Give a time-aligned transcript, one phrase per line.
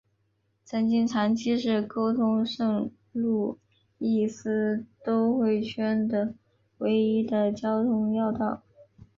[0.65, 3.59] 曾经长期是沟通圣路
[3.99, 6.33] 易斯都会圈的
[6.79, 8.63] 唯一的交通要道。